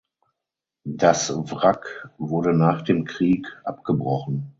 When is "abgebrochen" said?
3.63-4.49